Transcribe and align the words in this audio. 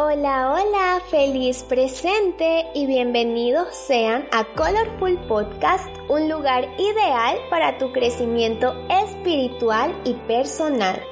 Hola, 0.00 0.52
hola, 0.52 1.02
feliz 1.10 1.64
presente 1.64 2.66
y 2.72 2.86
bienvenidos 2.86 3.74
sean 3.74 4.28
a 4.30 4.44
Colorful 4.54 5.18
Podcast, 5.26 5.88
un 6.08 6.28
lugar 6.28 6.68
ideal 6.78 7.36
para 7.50 7.78
tu 7.78 7.90
crecimiento 7.90 8.76
espiritual 8.88 10.00
y 10.04 10.14
personal. 10.14 11.02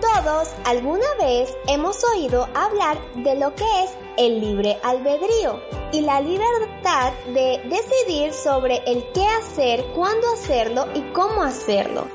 Todos 0.00 0.54
alguna 0.64 1.16
vez 1.18 1.52
hemos 1.66 2.04
oído 2.14 2.46
hablar 2.54 2.98
de 3.24 3.34
lo 3.34 3.52
que 3.56 3.64
es 3.82 3.90
el 4.18 4.40
libre 4.40 4.78
albedrío 4.84 5.60
y 5.90 6.02
la 6.02 6.20
libertad 6.20 7.12
de 7.34 7.60
decidir 7.68 8.32
sobre 8.34 8.84
el 8.86 9.04
qué 9.14 9.26
hacer, 9.26 9.84
cuándo 9.96 10.32
hacerlo 10.32 10.86
y 10.94 11.00
cómo 11.12 11.42
hacerlo. 11.42 12.06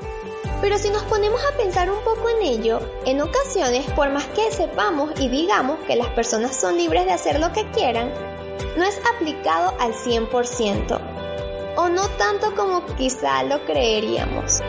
Pero 0.60 0.76
si 0.76 0.90
nos 0.90 1.04
ponemos 1.04 1.40
a 1.44 1.56
pensar 1.56 1.88
un 1.90 2.02
poco 2.02 2.28
en 2.30 2.42
ello, 2.42 2.80
en 3.04 3.20
ocasiones, 3.20 3.88
por 3.92 4.10
más 4.10 4.26
que 4.26 4.50
sepamos 4.50 5.12
y 5.20 5.28
digamos 5.28 5.78
que 5.86 5.94
las 5.94 6.08
personas 6.08 6.56
son 6.56 6.76
libres 6.76 7.04
de 7.04 7.12
hacer 7.12 7.38
lo 7.38 7.52
que 7.52 7.70
quieran, 7.70 8.12
no 8.76 8.84
es 8.84 9.00
aplicado 9.14 9.74
al 9.78 9.92
100%, 9.94 11.00
o 11.76 11.88
no 11.88 12.08
tanto 12.10 12.54
como 12.56 12.84
quizá 12.96 13.44
lo 13.44 13.64
creeríamos. 13.66 14.60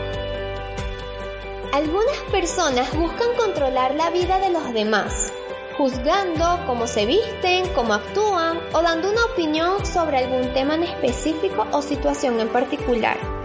Algunas 1.72 2.18
personas 2.30 2.96
buscan 2.96 3.34
controlar 3.36 3.94
la 3.96 4.10
vida 4.10 4.38
de 4.38 4.50
los 4.50 4.72
demás, 4.72 5.32
juzgando 5.76 6.60
cómo 6.66 6.86
se 6.86 7.06
visten, 7.06 7.68
cómo 7.74 7.94
actúan 7.94 8.60
o 8.72 8.82
dando 8.82 9.10
una 9.10 9.24
opinión 9.24 9.84
sobre 9.84 10.18
algún 10.18 10.52
tema 10.52 10.76
en 10.76 10.84
específico 10.84 11.66
o 11.72 11.82
situación 11.82 12.38
en 12.38 12.48
particular. 12.48 13.39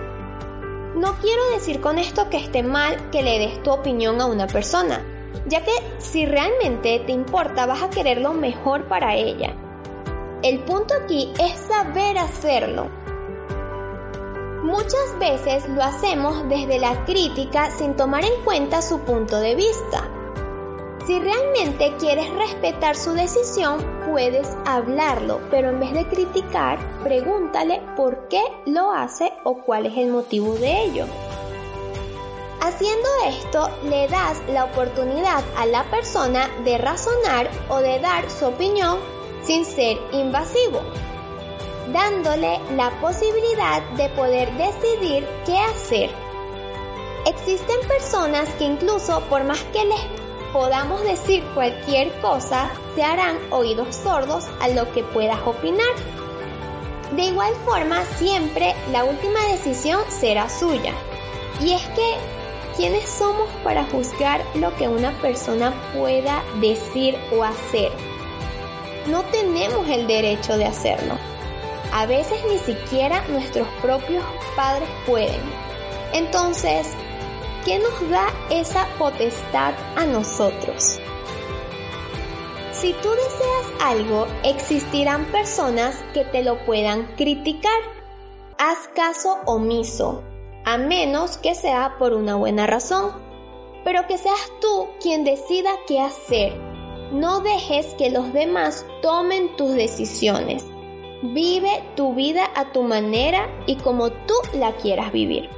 No 0.95 1.16
quiero 1.20 1.49
decir 1.52 1.81
con 1.81 1.98
esto 1.98 2.30
que 2.30 2.38
esté 2.38 2.63
mal 2.63 3.09
que 3.09 3.22
le 3.22 3.38
des 3.38 3.62
tu 3.63 3.72
opinión 3.72 4.22
a 4.22 4.27
una 4.27 4.48
persona, 4.48 5.04
ya 5.45 5.62
que 5.62 5.73
si 5.98 6.26
realmente 6.26 6.99
te 7.05 7.12
importa 7.12 7.66
vas 7.66 7.84
a 7.84 7.90
querer 7.90 8.21
lo 8.21 8.32
mejor 8.32 8.85
para 8.88 9.13
ella. 9.13 9.54
El 10.41 10.60
punto 10.60 10.93
aquí 10.93 11.34
es 11.38 11.60
saber 11.68 12.18
hacerlo. 12.18 12.90
Muchas 14.63 15.20
veces 15.20 15.68
lo 15.68 15.84
hacemos 15.84 16.48
desde 16.48 16.79
la 16.79 17.04
crítica 17.04 17.71
sin 17.71 17.98
tomar 17.98 18.23
en 18.23 18.43
cuenta 18.46 18.82
su 18.82 18.99
punto 18.99 19.40
de 19.41 19.55
vista. 19.55 20.10
Si 21.05 21.20
realmente 21.20 21.93
quieres 21.99 22.34
respetar 22.34 22.95
su 22.95 23.13
decisión, 23.13 23.77
puedes 24.09 24.48
hablarlo, 24.65 25.39
pero 25.51 25.70
en 25.70 25.79
vez 25.79 25.93
de 25.93 26.07
criticar, 26.07 26.79
pregúntale 27.03 27.79
por 27.95 28.27
qué 28.27 28.41
lo 28.65 28.91
hace 28.91 29.31
o 29.43 29.59
cuál 29.59 29.85
es 29.85 29.98
el 29.98 30.07
motivo 30.07 30.55
de 30.55 30.83
ello. 30.85 31.05
Haciendo 32.59 33.07
esto, 33.27 33.70
le 33.83 34.07
das 34.07 34.41
la 34.49 34.65
oportunidad 34.65 35.43
a 35.55 35.67
la 35.67 35.83
persona 35.91 36.49
de 36.63 36.79
razonar 36.79 37.51
o 37.70 37.77
de 37.77 37.99
dar 37.99 38.27
su 38.31 38.48
opinión 38.48 38.98
sin 39.43 39.63
ser 39.63 39.99
invasivo, 40.11 40.81
dándole 41.93 42.59
la 42.76 42.89
posibilidad 42.99 43.83
de 43.91 44.09
poder 44.09 44.51
decidir 44.57 45.27
qué 45.45 45.59
hacer. 45.59 46.09
Existen 47.27 47.87
personas 47.87 48.49
que 48.55 48.63
incluso 48.63 49.21
por 49.29 49.43
más 49.43 49.61
que 49.65 49.85
les 49.85 50.24
podamos 50.55 51.03
decir 51.03 51.43
cualquier 51.53 52.13
cosa, 52.21 52.71
se 52.95 53.03
harán 53.03 53.37
oídos 53.51 53.93
sordos 53.93 54.45
a 54.61 54.70
lo 54.70 54.89
que 54.93 55.03
puedas 55.03 55.37
opinar. 55.45 55.93
De 57.13 57.23
igual 57.23 57.53
forma, 57.65 58.05
siempre 58.17 58.73
la 58.89 59.03
última 59.03 59.45
decisión 59.51 59.99
será 60.07 60.48
suya. 60.49 60.93
Y 61.59 61.73
es 61.73 61.81
que, 61.87 62.15
¿quiénes 62.77 63.03
somos 63.03 63.49
para 63.65 63.83
juzgar 63.83 64.45
lo 64.56 64.73
que 64.78 64.88
una 64.88 65.11
persona 65.19 65.73
pueda 65.94 66.41
decir 66.61 67.17
o 67.38 67.44
hacer? 67.44 67.91
No 69.07 69.23
tenemos 69.23 69.89
el 69.89 70.07
derecho 70.07 70.57
de 70.57 70.67
hacerlo. 70.67 71.17
A 71.91 72.05
veces 72.05 72.39
ni 72.49 72.59
siquiera 72.59 73.27
nuestros 73.27 73.67
propios 73.81 74.23
padres 74.55 74.88
pueden. 75.05 75.41
Entonces, 76.13 76.88
¿Qué 77.65 77.79
nos 77.79 78.09
da 78.11 78.27
esa 78.51 78.87
potestad 78.99 79.73
a 79.95 80.05
nosotros? 80.05 80.99
Si 82.71 82.93
tú 82.93 83.09
deseas 83.09 83.81
algo, 83.81 84.27
existirán 84.43 85.25
personas 85.31 85.95
que 86.13 86.25
te 86.25 86.43
lo 86.43 86.63
puedan 86.63 87.07
criticar. 87.15 87.79
Haz 88.59 88.87
caso 88.93 89.39
omiso, 89.47 90.21
a 90.63 90.77
menos 90.77 91.37
que 91.37 91.55
sea 91.55 91.95
por 91.97 92.13
una 92.13 92.35
buena 92.35 92.67
razón, 92.67 93.13
pero 93.83 94.05
que 94.05 94.19
seas 94.19 94.51
tú 94.61 94.89
quien 95.01 95.23
decida 95.23 95.71
qué 95.87 95.99
hacer. 96.01 96.55
No 97.11 97.39
dejes 97.39 97.95
que 97.95 98.11
los 98.11 98.31
demás 98.31 98.85
tomen 99.01 99.55
tus 99.55 99.73
decisiones. 99.73 100.63
Vive 101.23 101.83
tu 101.95 102.13
vida 102.13 102.47
a 102.53 102.71
tu 102.71 102.83
manera 102.83 103.49
y 103.65 103.77
como 103.77 104.11
tú 104.11 104.35
la 104.53 104.73
quieras 104.73 105.11
vivir. 105.11 105.49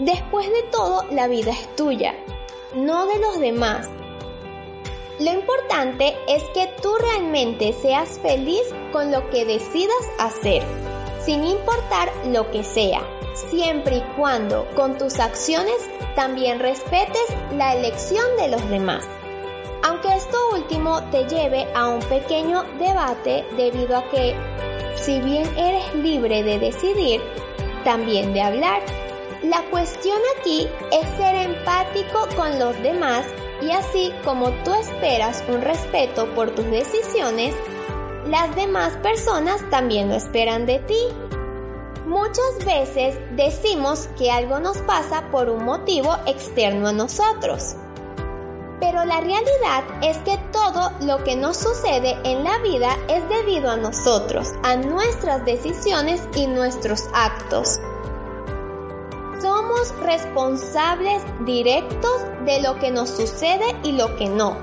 Después 0.00 0.50
de 0.50 0.62
todo, 0.70 1.04
la 1.10 1.28
vida 1.28 1.50
es 1.50 1.76
tuya, 1.76 2.14
no 2.74 3.06
de 3.06 3.18
los 3.18 3.38
demás. 3.38 3.86
Lo 5.18 5.30
importante 5.30 6.16
es 6.26 6.42
que 6.54 6.70
tú 6.80 6.96
realmente 6.96 7.74
seas 7.74 8.18
feliz 8.18 8.62
con 8.92 9.12
lo 9.12 9.28
que 9.28 9.44
decidas 9.44 10.00
hacer, 10.18 10.62
sin 11.22 11.44
importar 11.44 12.10
lo 12.28 12.50
que 12.50 12.64
sea, 12.64 13.02
siempre 13.34 13.98
y 13.98 14.04
cuando 14.16 14.66
con 14.74 14.96
tus 14.96 15.20
acciones 15.20 15.76
también 16.16 16.60
respetes 16.60 17.26
la 17.52 17.74
elección 17.74 18.24
de 18.38 18.48
los 18.48 18.70
demás. 18.70 19.06
Aunque 19.82 20.14
esto 20.14 20.38
último 20.54 21.02
te 21.10 21.26
lleve 21.26 21.68
a 21.74 21.88
un 21.88 22.00
pequeño 22.00 22.62
debate 22.78 23.44
debido 23.54 23.98
a 23.98 24.08
que, 24.08 24.34
si 24.94 25.20
bien 25.20 25.46
eres 25.58 25.94
libre 25.94 26.42
de 26.42 26.58
decidir, 26.58 27.20
también 27.84 28.32
de 28.32 28.40
hablar, 28.40 28.82
la 29.42 29.62
cuestión 29.70 30.18
aquí 30.38 30.68
es 30.92 31.08
ser 31.16 31.34
empático 31.34 32.28
con 32.36 32.58
los 32.58 32.76
demás 32.82 33.24
y 33.62 33.70
así 33.70 34.12
como 34.22 34.50
tú 34.64 34.74
esperas 34.74 35.42
un 35.48 35.62
respeto 35.62 36.34
por 36.34 36.54
tus 36.54 36.66
decisiones, 36.66 37.54
las 38.26 38.54
demás 38.54 38.98
personas 38.98 39.62
también 39.70 40.08
lo 40.08 40.14
esperan 40.14 40.66
de 40.66 40.78
ti. 40.80 41.08
Muchas 42.04 42.64
veces 42.66 43.18
decimos 43.36 44.08
que 44.18 44.30
algo 44.30 44.60
nos 44.60 44.78
pasa 44.78 45.30
por 45.30 45.48
un 45.48 45.64
motivo 45.64 46.14
externo 46.26 46.88
a 46.88 46.92
nosotros. 46.92 47.76
Pero 48.78 49.04
la 49.04 49.20
realidad 49.20 49.84
es 50.02 50.18
que 50.18 50.38
todo 50.52 50.92
lo 51.00 51.22
que 51.24 51.36
nos 51.36 51.56
sucede 51.56 52.18
en 52.24 52.44
la 52.44 52.58
vida 52.58 52.96
es 53.08 53.26
debido 53.28 53.70
a 53.70 53.76
nosotros, 53.76 54.52
a 54.62 54.76
nuestras 54.76 55.44
decisiones 55.44 56.20
y 56.34 56.46
nuestros 56.46 57.08
actos 57.12 57.78
somos 59.70 59.94
responsables 60.00 61.22
directos 61.44 62.22
de 62.44 62.60
lo 62.60 62.78
que 62.78 62.90
nos 62.90 63.10
sucede 63.10 63.64
y 63.84 63.92
lo 63.92 64.16
que 64.16 64.28
no. 64.28 64.56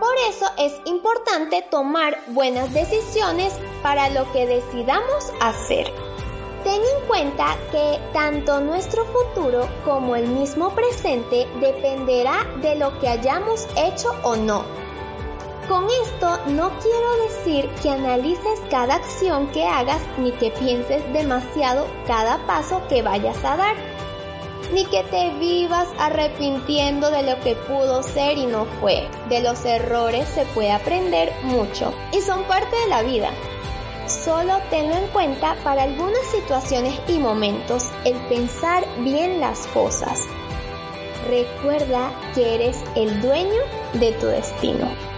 Por 0.00 0.14
eso 0.28 0.46
es 0.58 0.72
importante 0.86 1.62
tomar 1.70 2.18
buenas 2.28 2.72
decisiones 2.72 3.52
para 3.82 4.08
lo 4.10 4.30
que 4.32 4.46
decidamos 4.46 5.32
hacer. 5.40 5.92
Ten 6.64 6.80
en 6.80 7.06
cuenta 7.06 7.56
que 7.70 7.98
tanto 8.12 8.60
nuestro 8.60 9.04
futuro 9.06 9.68
como 9.84 10.16
el 10.16 10.26
mismo 10.28 10.70
presente 10.74 11.46
dependerá 11.60 12.44
de 12.62 12.74
lo 12.76 12.98
que 13.00 13.08
hayamos 13.08 13.66
hecho 13.76 14.10
o 14.22 14.36
no. 14.36 14.64
Con 15.68 15.84
esto 15.84 16.38
no 16.46 16.70
quiero 16.78 17.28
decir 17.28 17.68
que 17.82 17.90
analices 17.90 18.58
cada 18.70 18.94
acción 18.94 19.48
que 19.48 19.66
hagas 19.66 20.00
ni 20.16 20.32
que 20.32 20.50
pienses 20.50 21.12
demasiado 21.12 21.86
cada 22.06 22.38
paso 22.46 22.80
que 22.88 23.02
vayas 23.02 23.36
a 23.44 23.58
dar, 23.58 23.76
ni 24.72 24.86
que 24.86 25.04
te 25.04 25.28
vivas 25.34 25.86
arrepintiendo 25.98 27.10
de 27.10 27.22
lo 27.22 27.38
que 27.40 27.54
pudo 27.54 28.02
ser 28.02 28.38
y 28.38 28.46
no 28.46 28.64
fue. 28.80 29.08
De 29.28 29.42
los 29.42 29.62
errores 29.66 30.26
se 30.30 30.46
puede 30.46 30.72
aprender 30.72 31.34
mucho 31.42 31.92
y 32.12 32.22
son 32.22 32.44
parte 32.44 32.74
de 32.74 32.88
la 32.88 33.02
vida. 33.02 33.30
Solo 34.06 34.54
tenlo 34.70 34.96
en 34.96 35.08
cuenta 35.08 35.54
para 35.64 35.82
algunas 35.82 36.24
situaciones 36.32 36.98
y 37.08 37.18
momentos 37.18 37.90
el 38.06 38.16
pensar 38.28 38.86
bien 39.00 39.38
las 39.38 39.66
cosas. 39.66 40.22
Recuerda 41.28 42.10
que 42.34 42.54
eres 42.54 42.82
el 42.96 43.20
dueño 43.20 43.60
de 43.92 44.12
tu 44.12 44.28
destino. 44.28 45.17